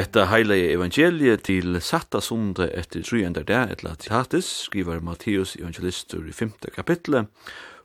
Etta 0.00 0.22
heilige 0.30 0.70
evangeliet 0.72 1.42
til 1.44 1.74
satta 1.84 2.22
sunde 2.24 2.70
etter 2.72 3.02
trujendar 3.04 3.44
der 3.44 3.72
etla 3.74 3.90
tihatis, 4.00 4.46
skriver 4.64 5.02
Matteus 5.04 5.58
evangelistur 5.58 6.22
i 6.24 6.32
5. 6.32 6.52
kapitlet, 6.72 7.26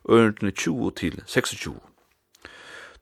ørendene 0.08 0.50
20 0.50 0.92
til 0.96 1.18
26. 1.26 1.74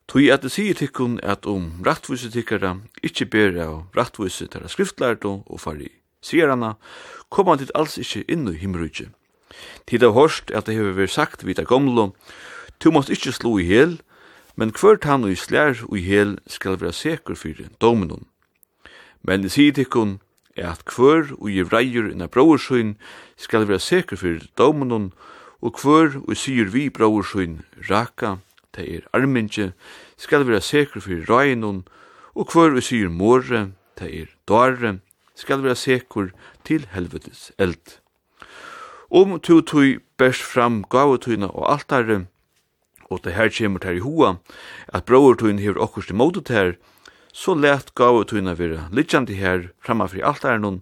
Tui 0.07 0.27
at 0.33 0.43
det 0.43 0.51
sier 0.51 0.75
tikkun 0.75 1.15
at 1.23 1.47
om 1.47 1.69
rattvise 1.87 2.33
tikkara 2.33 2.73
ikkje 3.07 3.29
ber 3.31 3.61
av 3.69 3.77
rattvise 3.95 4.49
tera 4.51 4.67
skriftlærdo 4.67 5.33
og 5.45 5.63
fari 5.63 5.93
sierana, 6.19 6.75
kom 7.29 7.47
han 7.47 7.63
dit 7.63 7.71
alls 7.71 7.95
ikkje 8.01 8.25
innu 8.27 8.51
himmerujtje. 8.51 9.13
Tid 9.87 10.03
av 10.03 10.17
hårst 10.19 10.51
at 10.51 10.67
det 10.67 10.75
hever 10.75 10.99
vært 10.99 11.15
sagt 11.15 11.47
vita 11.47 11.63
gomlo, 11.63 12.11
tu 12.83 12.91
måst 12.91 13.13
ikkje 13.13 13.37
slo 13.39 13.55
i 13.63 13.71
hel, 13.71 14.01
men 14.59 14.75
kvart 14.75 15.07
han 15.07 15.23
og 15.23 15.31
i 15.31 15.39
slær 15.39 15.85
og 15.87 15.99
i 16.03 16.07
hel 16.09 16.39
skal 16.51 16.81
være 16.81 16.97
sekur 17.05 17.39
fyrir 17.39 17.71
dominum 17.79 18.27
Men 19.27 19.45
i 19.45 19.71
tikkun 19.71 20.19
er 20.55 20.71
at 20.71 20.85
kvør 20.85 21.33
og 21.39 21.49
i 21.49 21.63
reier 21.63 22.11
inna 22.11 22.27
brauersøyn 22.29 22.95
skal 23.37 23.65
være 23.67 23.79
sikker 23.79 24.19
for 24.21 24.43
domunon, 24.57 25.13
og 25.61 25.73
kvør 25.79 26.19
og 26.27 26.37
sier 26.37 26.69
vi 26.69 26.89
brauersøyn 26.93 27.63
raka, 27.89 28.35
det 28.75 28.85
er 28.85 29.07
armintje, 29.13 29.71
skal 30.17 30.45
være 30.47 30.61
sikker 30.61 31.01
for 31.01 31.25
røynon, 31.29 31.83
og 32.35 32.47
kvør 32.51 32.77
og 32.77 32.85
sier 32.85 33.09
morre, 33.09 33.71
det 33.99 34.11
er 34.13 34.29
dare, 34.47 34.99
skal 35.35 35.63
være 35.63 35.75
sikker 35.75 36.29
til 36.65 36.85
helvetes 36.93 37.51
eld. 37.57 37.97
Om 39.09 39.39
tu 39.39 39.61
tui 39.61 39.99
best 40.17 40.43
fram 40.43 40.83
gavetøyna 40.89 41.49
og 41.49 41.71
altare, 41.73 42.25
og 43.09 43.23
det 43.23 43.33
her 43.33 43.49
kjemur 43.49 43.81
ter 43.81 43.97
i 43.97 44.03
hoa, 44.05 44.35
at 44.87 45.05
brauertøyna 45.05 45.61
hever 45.61 45.81
okkurst 45.81 46.13
i 46.13 46.17
modet 46.17 46.49
her, 46.49 46.75
så 47.35 47.53
let 47.53 47.91
gav 47.99 48.15
ut 48.21 48.31
henne 48.31 48.55
vera 48.55 48.87
liggjande 48.95 49.35
her 49.35 49.69
framma 49.83 50.07
fri 50.07 50.23
noen, 50.23 50.79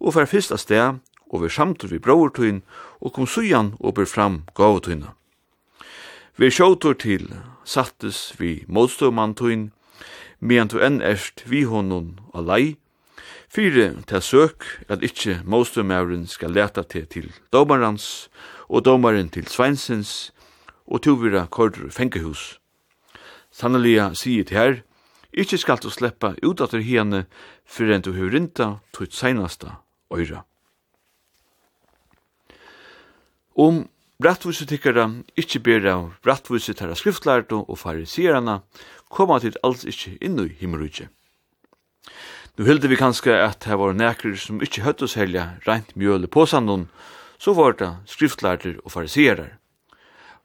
og 0.00 0.12
fer 0.12 0.28
fyrsta 0.28 0.58
sted 0.60 1.00
og 1.32 1.42
vi 1.42 1.48
samtur 1.48 1.88
vi 1.88 1.98
brortun 1.98 2.62
og 3.00 3.12
kom 3.14 3.26
sujan 3.26 3.72
og 3.80 3.94
ber 3.96 4.04
fram 4.04 4.44
gav 4.54 4.76
ut 4.76 4.86
henne. 4.86 5.16
Vi 6.36 6.50
sjåtur 6.50 6.94
til 6.94 7.32
sattes 7.64 8.34
vi 8.38 8.64
motståmantun, 8.68 9.72
medan 10.40 10.68
du 10.68 10.78
enn 10.84 11.00
erst 11.00 11.46
vi 11.48 11.64
honom 11.64 12.18
lei, 12.34 12.76
Fyre 13.54 13.92
til 14.10 14.22
søk 14.22 14.64
at 14.90 15.04
ikkje 15.06 15.36
motståmævren 15.46 16.26
skal 16.26 16.50
leta 16.50 16.82
til 16.82 17.06
til 17.06 17.28
domarans 17.52 18.28
og 18.68 18.82
domaren 18.84 19.28
til 19.30 19.46
sveinsens 19.46 20.32
og 20.86 21.02
tuvira 21.06 21.46
kordur 21.46 21.90
fengehus. 21.90 22.58
Sannelig 23.54 24.16
sier 24.18 24.44
til 24.44 24.56
her, 24.56 24.74
Ikki 25.34 25.58
skal 25.58 25.80
du 25.82 25.90
sleppa 25.90 26.34
ut 26.42 26.60
at 26.62 26.72
hene 26.72 27.24
for 27.66 27.90
enn 27.90 28.04
du 28.04 28.12
har 28.14 28.30
rinta 28.30 28.68
til 28.94 29.08
et 29.08 29.16
seinasta 29.16 29.80
øyra. 30.14 30.44
Om 33.54 33.84
Rattvusetykkara 34.22 35.08
ikkje 35.34 35.60
ber 35.66 35.86
av 35.90 36.04
rattvuset 36.24 36.78
herra 36.78 36.94
skriftlærdo 36.94 37.64
og 37.66 37.78
fariserana 37.80 38.60
koma 39.10 39.40
til 39.42 39.58
alls 39.66 39.82
ikkje 39.84 40.14
i 40.22 40.30
himmerujtje. 40.60 41.08
Nu 42.56 42.64
hilde 42.64 42.88
vi 42.88 42.96
kanskje 42.96 43.34
at 43.34 43.66
det 43.66 43.74
var 43.74 43.92
nekrir 43.92 44.36
som 44.38 44.62
ikkje 44.62 44.84
høtt 44.84 45.02
oss 45.02 45.18
helja 45.18 45.58
rent 45.66 45.96
mjøle 45.96 46.30
påsandun, 46.30 46.88
så 47.38 47.52
var 47.52 47.74
det 47.74 47.90
skriftlærder 48.06 48.78
og 48.84 48.92
fariserar. 48.92 49.58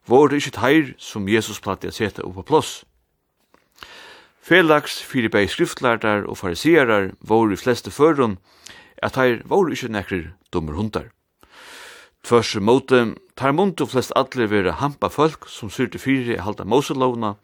Var 0.09 0.27
det 0.27 0.41
ikkje 0.41 0.57
teir 0.57 0.93
som 0.97 1.29
Jesus 1.29 1.61
platt 1.61 1.85
i 1.85 1.87
a 1.87 1.93
seta 1.93 2.25
oppa 2.25 2.41
plåss, 2.41 2.83
Felags 4.41 5.01
fyrir 5.03 5.29
bei 5.29 5.47
skriftlærdar 5.47 6.23
og 6.25 6.37
fariserar 6.37 7.11
voru 7.21 7.53
i 7.53 7.59
fleste 7.59 7.91
førun, 7.91 8.37
at 8.97 9.15
her 9.15 9.41
voru 9.45 9.73
ikkje 9.75 9.91
nekrir 9.91 10.29
dummer 10.53 10.73
hundar. 10.73 11.11
Tvers 12.23 12.55
måte, 12.55 13.15
tar 13.35 13.51
mundu 13.51 13.85
flest 13.85 14.11
allir 14.15 14.49
vera 14.51 14.71
hampa 14.79 15.07
folk 15.07 15.47
som 15.47 15.69
syrte 15.69 15.99
fyrir 15.99 16.41
halda 16.43 16.65
Moselovna 16.65 17.35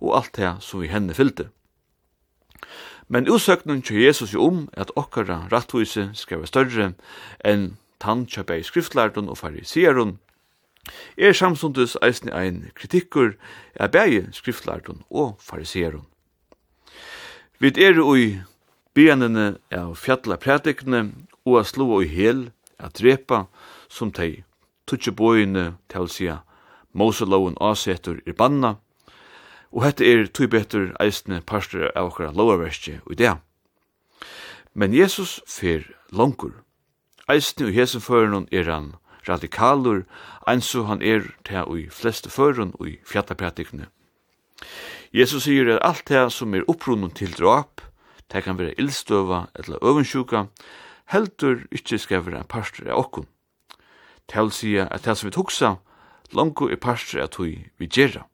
og 0.00 0.16
alt 0.16 0.36
det 0.36 0.56
som 0.60 0.80
vi 0.80 0.90
henne 0.92 1.14
fyllte. 1.14 1.48
Men 3.08 3.28
utsøknen 3.28 3.82
til 3.82 4.02
Jesus 4.02 4.34
jo 4.34 4.44
om 4.44 4.68
at 4.72 4.92
okkara 4.96 5.48
rattvise 5.52 6.10
skal 6.14 6.42
være 6.42 6.52
større 6.52 6.92
enn 7.44 7.78
tann 8.00 8.26
kjøpei 8.28 8.60
skriftlærdun 8.62 9.30
og 9.32 9.38
farisearun, 9.38 10.18
er 11.16 11.32
samsundus 11.32 11.96
eisne 12.02 12.32
ein 12.32 12.70
kritikkur 12.74 13.34
av 13.80 13.92
bægi 13.96 14.26
skriftlærdun 14.32 15.02
og 15.10 15.36
farisearun. 15.40 16.06
Vi 17.60 17.72
er 17.74 17.98
i 18.16 18.38
byenene 18.94 19.58
av 19.74 19.96
fjalla 19.98 20.36
prædikene 20.38 21.00
og 21.44 21.58
a 21.58 21.64
slå 21.66 22.02
i 22.02 22.06
hel, 22.06 22.50
a 22.78 22.86
drepa, 22.88 23.48
som 23.90 24.12
tei 24.14 24.44
tutsi 24.86 25.10
bøyene 25.10 25.74
til 25.90 26.06
sida 26.08 26.36
Moseloven 26.94 27.56
avsetur 27.60 28.20
i 28.26 28.32
banna, 28.32 28.76
og 29.72 29.82
hette 29.84 30.06
er 30.06 30.30
tui 30.30 30.46
betur 30.46 30.94
eisne 31.02 31.40
parster 31.42 31.90
av 31.96 32.12
okkara 32.12 32.30
lovarverski 32.30 33.00
og 33.04 33.18
det. 33.18 33.34
Men 34.72 34.94
Jesus 34.94 35.40
fer 35.46 35.82
langur. 36.12 36.62
Eisne 37.28 37.66
og 37.66 37.74
hesen 37.74 38.00
føren 38.00 38.46
er 38.52 38.70
han 38.70 38.94
radikalur, 39.28 40.04
eins 40.46 40.72
han 40.72 41.02
er 41.02 41.26
til 41.44 41.76
i 41.76 41.88
fleste 41.90 42.30
føren 42.30 42.72
og 42.78 42.88
i 42.88 42.98
fjallapratikne. 43.04 43.90
Jesus 45.12 45.44
sier 45.44 45.70
at 45.72 45.84
alt 45.84 46.08
det 46.08 46.26
som 46.32 46.54
er 46.54 46.66
opprunnen 46.68 47.10
til 47.16 47.32
drap, 47.32 47.80
det 48.32 48.44
kan 48.44 48.58
være 48.58 48.74
ildstøva 48.76 49.46
eller 49.56 49.80
øvensjuka, 49.84 50.44
heldur 51.08 51.64
ikkje 51.72 51.98
skal 51.98 52.26
være 52.26 52.42
en 52.42 52.48
parster 52.48 52.90
av 52.90 53.00
okkun. 53.04 53.28
Tal 54.28 54.52
sier 54.52 54.88
at 54.92 55.06
det 55.08 55.16
som 55.16 55.30
vi 55.30 55.32
tuksa, 55.32 55.76
lango 56.36 56.68
er 56.68 56.76
parster 56.76 57.22
av 57.24 57.32
tog 57.32 57.56
vi 57.78 57.88
gjerra. 57.88 58.26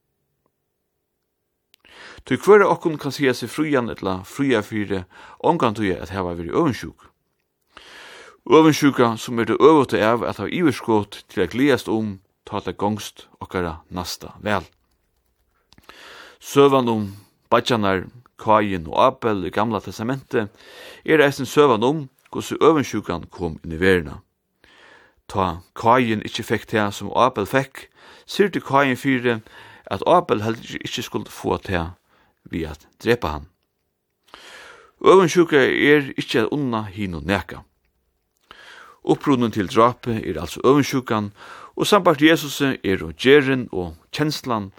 Tog 2.26 2.42
hver 2.42 2.64
av 2.64 2.74
okkun 2.74 2.98
kan 2.98 3.14
sier 3.14 3.36
seg 3.36 3.52
frujan 3.52 3.92
eller 3.92 4.24
fruja 4.26 4.62
fyre, 4.66 5.04
omgang 5.38 5.76
tog 5.78 5.92
at 5.94 6.10
heva 6.10 6.34
veri 6.34 6.50
øvensjuk. 6.50 7.10
Øvensjuka 8.50 9.14
som 9.16 9.38
er 9.38 9.46
det 9.48 9.60
øvete 9.60 10.02
av 10.04 10.24
at 10.24 10.42
ha 10.42 10.50
iverskått 10.50 11.22
til 11.28 11.44
å 11.44 11.50
gledast 11.52 11.88
om 11.88 12.18
ta 12.44 12.60
det 12.60 12.76
gongst 12.76 13.28
okkara 13.40 13.78
nasta 13.88 14.34
vel. 14.42 14.66
Søvan 16.44 16.88
om 16.88 17.04
Bajanar, 17.50 18.02
Kain 18.38 18.86
og 18.86 18.98
Abel 19.00 19.46
i 19.48 19.50
Gamla 19.50 19.78
Testamentet 19.80 20.50
er 21.04 21.22
eisen 21.24 21.48
søvan 21.48 21.82
om 21.82 22.02
hvordan 22.28 22.60
øvensjukan 22.60 23.24
kom 23.32 23.54
inn 23.64 23.72
i 23.72 23.78
verina. 23.80 24.18
Ta 25.24 25.62
Kain 25.72 26.20
ikkje 26.20 26.44
fekk 26.44 26.68
det 26.74 26.84
som 26.98 27.14
Abel 27.16 27.48
fekk, 27.48 27.86
sier 28.28 28.52
til 28.52 28.60
Kain 28.60 28.92
fyre 29.00 29.38
at 29.88 30.04
Abel 30.06 30.44
heller 30.44 30.76
ikkje 30.84 31.06
skulle 31.08 31.32
få 31.32 31.56
det 31.64 31.80
vi 32.52 32.66
at 32.68 32.84
drepa 33.00 33.38
han. 33.38 33.48
Øvensjuka 35.00 35.64
er 35.64 36.12
ikkje 36.12 36.50
unna 36.52 36.84
hino 36.92 37.24
neka. 37.24 37.64
Upprunnen 39.00 39.52
til 39.52 39.72
drapet 39.72 40.20
er 40.20 40.40
altså 40.40 40.60
øvensjukan, 40.64 41.32
og 41.76 41.86
sambart 41.86 42.22
Jesus 42.22 42.60
er 42.60 43.00
og 43.00 43.16
gjerin 43.16 43.68
og 43.72 43.96
kjenslan 44.12 44.74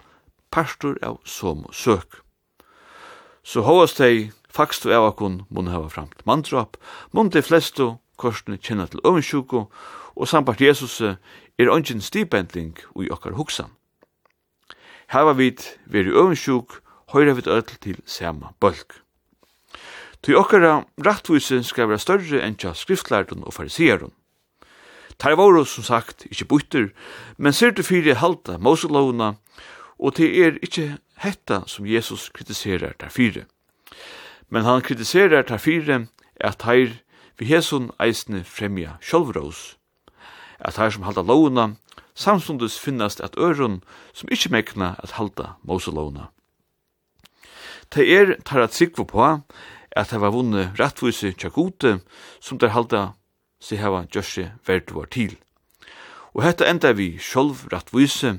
pastor 0.50 0.98
av 1.02 1.20
som 1.24 1.64
søk. 1.72 2.22
Så 3.42 3.62
hovas 3.62 3.94
tei 3.94 4.32
fakstu 4.50 4.90
av 4.94 5.12
akun 5.12 5.44
mun 5.50 5.70
hava 5.70 5.88
framt 5.88 6.24
mandrap, 6.26 6.76
mun 7.12 7.30
de 7.30 7.42
flestu 7.42 7.96
korsene 8.16 8.58
kjenna 8.58 8.86
til 8.90 9.04
øvnsjuko, 9.04 9.66
og 10.16 10.28
sambart 10.28 10.60
Jesus 10.60 11.00
er 11.00 11.70
ongin 11.70 12.00
stipendling 12.00 12.76
ui 12.96 13.10
okkar 13.12 13.36
hugsan. 13.36 13.70
Hava 15.12 15.36
vit 15.38 15.78
veri 15.86 16.10
øvnsjuk, 16.10 16.80
høyra 17.12 17.36
vit 17.36 17.46
öll 17.46 17.62
til 17.80 18.00
sama 18.06 18.54
bølg. 18.60 18.98
Tui 20.22 20.34
okkara 20.34 20.80
rattvise 21.06 21.60
skal 21.62 21.86
vera 21.86 22.02
større 22.02 22.40
enn 22.42 22.56
tja 22.58 22.72
skriftlærden 22.74 23.44
og 23.46 23.54
fariseerden. 23.54 24.10
Tar 25.18 25.36
voru, 25.38 25.64
som 25.64 25.84
sagt 25.84 26.26
ikkje 26.26 26.48
buttur, 26.50 26.88
men 27.38 27.54
sirtu 27.54 27.80
du 27.80 27.86
fyrir 27.86 28.18
halda 28.20 28.58
Moselovna 28.58 29.36
Og 29.98 30.16
det 30.16 30.28
er 30.44 30.58
ikkje 30.62 30.98
hetta 31.22 31.62
som 31.66 31.86
Jesus 31.86 32.28
kritiserar 32.28 32.94
der 33.00 33.08
fire. 33.08 33.44
Men 34.48 34.64
han 34.64 34.82
kritiserar 34.82 35.42
der 35.42 35.58
fire 35.58 36.06
at 36.40 36.62
heir 36.62 37.00
vi 37.38 37.46
hesun 37.46 37.90
eisne 38.00 38.44
fremja 38.44 38.96
sjolvrås, 39.00 39.76
At 40.58 40.76
heir 40.76 40.90
som 40.90 41.02
halda 41.02 41.20
lovuna, 41.22 41.76
samstundes 42.14 42.78
finnast 42.80 43.20
at 43.20 43.36
øron 43.38 43.82
som 44.12 44.28
ikkje 44.32 44.50
mekna 44.50 44.94
at 44.98 45.10
halda 45.10 45.56
moselovuna. 45.62 46.30
Det 47.94 48.08
er 48.12 48.34
tar 48.44 48.60
at 48.60 48.74
sikvo 48.74 49.04
på 49.04 49.40
at 49.96 50.10
det 50.10 50.20
var 50.20 50.30
vunne 50.30 50.72
rattvise 50.78 51.32
gode 51.50 52.00
som 52.40 52.58
der 52.58 52.68
halda 52.68 53.12
seg 53.60 53.78
hava 53.78 54.04
gjørse 54.12 54.50
verdt 54.66 54.94
var 54.94 55.06
til. 55.12 55.36
Og 56.34 56.42
hetta 56.44 56.68
enda 56.68 56.92
vi 56.92 57.16
sjálv 57.18 57.68
rattvise, 57.72 58.38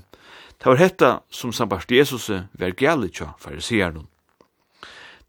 Det 0.57 0.69
var 0.69 0.75
hetta 0.75 1.09
som 1.29 1.53
sambart 1.53 1.91
Jesus 1.91 2.29
var 2.29 2.73
gælig 2.73 3.13
tja 3.13 3.33
farisearen. 3.39 4.07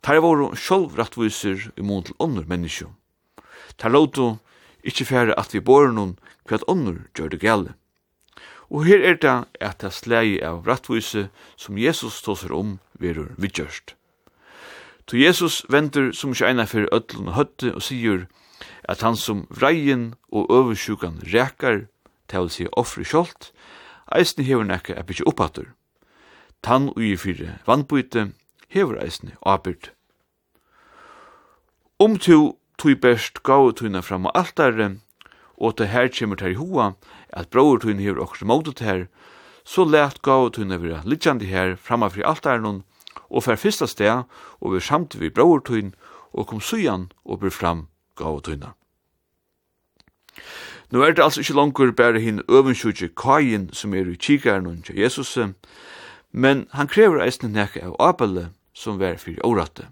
Tar 0.01 0.23
var 0.25 0.55
sjolv 0.57 0.97
rattviser 0.97 1.71
i 1.77 1.83
mån 1.83 2.07
til 2.07 2.17
ånder 2.19 2.47
menneskje. 2.49 2.89
Tar 3.77 3.93
låto 3.93 4.39
ikkje 4.83 5.07
fære 5.11 5.37
at 5.37 5.53
vi 5.53 5.61
bor 5.61 5.91
noen 5.93 6.17
hva 6.49 6.57
at 6.57 6.65
ånder 6.71 7.05
gjør 7.13 7.35
det 7.35 7.43
gælig. 7.43 7.75
Og 8.71 8.85
her 8.85 9.05
er 9.05 9.17
det 9.21 9.37
at 9.61 9.81
det 9.83 9.93
slei 9.97 10.41
av 10.45 10.65
rattvise 10.69 11.29
som 11.57 11.79
Jesus 11.79 12.23
tåser 12.25 12.53
om 12.53 12.79
verur 13.01 13.33
vidgjørst. 13.37 13.95
To 15.09 15.17
Jesus 15.17 15.63
venter 15.69 16.13
som 16.13 16.33
ikke 16.33 16.49
eina 16.49 16.67
fyrir 16.69 16.91
ödlun 16.93 17.31
og 17.33 17.37
høtte 17.37 17.73
og 17.75 17.85
sier 17.85 18.27
at 18.89 19.01
han 19.05 19.17
som 19.17 19.47
vreien 19.49 20.15
og 20.29 20.49
øversjukan 20.53 21.23
rekar, 21.33 21.87
til 22.29 22.45
å 22.45 22.53
si 22.53 22.67
offre 22.77 23.07
kjolt, 23.09 23.53
eisne 24.15 24.45
hever 24.45 24.65
nekka 24.65 24.95
er 24.95 25.07
bytja 25.09 25.27
uppatur. 25.29 25.73
Tann 26.63 26.91
ui 26.97 27.15
fyrir 27.17 27.59
vannbyte 27.67 28.33
hevur 28.69 28.99
eisne 29.03 29.37
ábyrd. 29.47 29.91
Om 31.99 32.13
um 32.13 32.19
tu 32.19 32.57
tui 32.79 32.95
best 32.95 33.43
gau 33.43 33.73
tuina 33.73 34.01
fram 34.03 34.27
og 34.27 34.37
altare, 34.39 34.99
og 35.57 35.77
til 35.77 35.91
her 35.91 36.09
kjemur 36.09 36.39
ter 36.39 36.55
i 36.55 36.59
hua, 36.59 36.93
at 37.31 37.51
braur 37.51 37.79
tuina 37.79 38.03
hever 38.03 38.23
okkur 38.23 38.47
mótet 38.47 38.85
her, 38.87 39.09
så 39.65 39.85
let 39.85 40.23
gau 40.23 40.49
tuina 40.49 40.79
vera 40.79 41.03
litjandi 41.05 41.51
her 41.51 41.77
framma 41.77 42.09
fyrir 42.09 42.31
altaren 42.31 42.85
og 43.29 43.43
fer 43.45 43.59
fyrsta 43.59 43.87
steg, 43.87 44.25
og 44.61 44.75
vi 44.75 44.81
samt 44.81 45.19
vi 45.19 45.31
braur 45.31 45.61
tuina, 45.61 45.91
og 46.33 46.47
kom 46.47 46.61
sujan 46.61 47.11
og 47.25 47.41
byr 47.41 47.51
fram 47.51 47.89
gau 48.17 48.39
tuina. 48.41 48.75
Nå 50.90 51.02
er 51.05 51.12
det 51.12 51.25
altså 51.25 51.40
ikke 51.40 51.55
langer 51.55 51.93
bare 51.93 52.20
hin 52.20 52.43
øvensjutje 52.49 53.11
kajen 53.17 53.69
som 53.73 53.94
er 53.94 54.08
i 54.08 54.14
kikaren 54.17 54.67
og 54.67 54.85
til 54.85 54.96
Jesus, 54.96 55.38
men 56.32 56.67
han 56.73 56.88
krever 56.88 57.20
eisne 57.25 57.49
nekka 57.52 57.85
av 57.85 57.96
apelle 58.00 58.49
som 58.73 59.00
var 59.00 59.20
fyrir 59.20 59.44
åratte. 59.44 59.88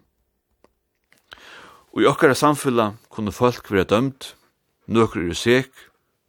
Og 1.92 2.02
i 2.02 2.08
okkara 2.08 2.34
samfella 2.34 2.94
kunne 3.10 3.32
folk 3.32 3.70
være 3.70 3.84
dømt, 3.84 4.36
nøkker 4.86 5.28
er 5.28 5.34
sek, 5.34 5.70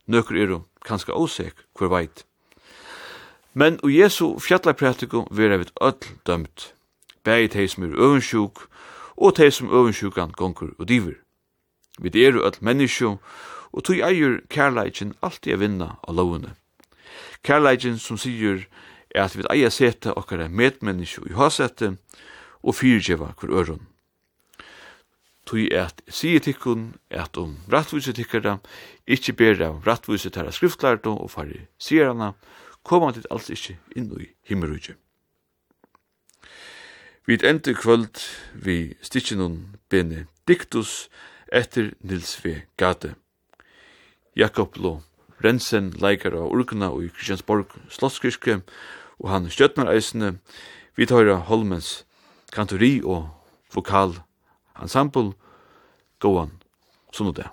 nøkker 0.07 0.35
er 0.35 0.59
kanska 0.85 1.11
osek, 1.11 1.53
hver 1.79 1.91
veit. 1.91 2.25
Men 3.53 3.79
og 3.83 3.91
Jesu 3.91 4.37
fjallarpratiko 4.39 5.27
vera 5.31 5.57
við 5.57 5.71
öll 5.81 6.11
dømt, 6.27 6.73
bæði 7.23 7.47
tei 7.55 7.67
som 7.67 7.83
er 7.83 7.95
øvensjuk 7.95 8.67
og 9.17 9.35
teg 9.35 9.53
som 9.53 9.71
øvensjukan 9.71 10.35
gongur 10.37 10.75
og 10.77 10.87
divir. 10.87 11.17
Vi 11.99 12.11
er 12.23 12.37
öll 12.37 12.59
menneskju, 12.61 13.17
og 13.73 13.83
tog 13.83 14.01
eier 14.03 14.39
kærleikjen 14.53 15.15
alltid 15.21 15.53
a 15.53 15.59
vinna 15.61 15.89
av 16.07 16.15
lovene. 16.15 16.53
Kærleikjen 17.43 17.99
som 18.01 18.19
sier 18.19 18.65
er 19.15 19.25
at 19.25 19.37
vi 19.37 19.45
eier 19.51 19.73
sete 19.73 20.13
okkara 20.13 20.47
medmenneske 20.47 21.25
i 21.29 21.35
hasete 21.37 21.95
og 22.63 22.75
fyrtjeva 22.75 23.33
hver 23.39 23.53
øron. 23.61 23.85
Tui 25.47 25.69
at 25.71 26.01
sier 26.11 26.43
tikkun 26.43 26.95
at 27.09 27.37
om 27.39 27.55
rattvise 27.71 28.11
tikkara 28.13 28.57
ikkje 29.07 29.35
ber 29.39 29.61
av 29.63 29.83
rattvise 29.87 30.29
tæra 30.29 30.51
skriftlærdo 30.51 31.15
og 31.15 31.31
fari 31.31 31.61
sierana 31.79 32.33
koma 32.83 33.13
dit 33.15 33.27
alls 33.31 33.49
ikkje 33.51 33.77
inn 33.95 34.11
i 34.19 34.27
himmerujje. 34.49 34.97
Vi 37.27 37.39
endur 37.43 37.75
kvöld 37.75 38.19
vi 38.53 38.95
stikkinun 39.01 39.75
bene 39.89 40.27
Diktus 40.47 41.09
etter 41.51 41.93
Nils 41.99 42.45
V. 42.45 42.61
Gade. 42.77 43.15
Jakob 44.37 44.77
Lo, 44.77 44.99
Rensen, 45.41 45.89
leikar 45.97 46.35
av 46.37 46.51
Urkuna 46.53 46.91
og 46.93 47.07
i 47.07 47.09
Kristiansborg 47.09 47.73
Slottskirke, 47.89 48.59
og 49.17 49.31
han 49.33 49.49
stjøtnar 49.49 49.89
eisene, 49.89 50.35
vi 50.93 51.09
tar 51.09 51.29
Holmens 51.49 52.03
kantori 52.53 52.99
og 53.01 53.31
vokal 53.73 54.19
ensemble, 54.77 55.33
gåan, 56.21 56.53
sånn 57.09 57.33
og 57.33 57.39
det. 57.41 57.49